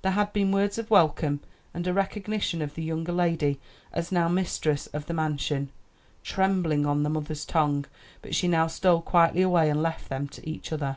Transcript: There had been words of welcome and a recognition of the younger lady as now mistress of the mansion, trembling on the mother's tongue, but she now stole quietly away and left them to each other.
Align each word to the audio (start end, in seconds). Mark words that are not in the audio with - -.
There 0.00 0.12
had 0.12 0.32
been 0.32 0.52
words 0.52 0.78
of 0.78 0.90
welcome 0.90 1.40
and 1.74 1.86
a 1.86 1.92
recognition 1.92 2.62
of 2.62 2.74
the 2.74 2.82
younger 2.82 3.12
lady 3.12 3.60
as 3.92 4.10
now 4.10 4.26
mistress 4.26 4.86
of 4.86 5.04
the 5.04 5.12
mansion, 5.12 5.68
trembling 6.22 6.86
on 6.86 7.02
the 7.02 7.10
mother's 7.10 7.44
tongue, 7.44 7.84
but 8.22 8.34
she 8.34 8.48
now 8.48 8.68
stole 8.68 9.02
quietly 9.02 9.42
away 9.42 9.68
and 9.68 9.82
left 9.82 10.08
them 10.08 10.28
to 10.28 10.48
each 10.48 10.72
other. 10.72 10.96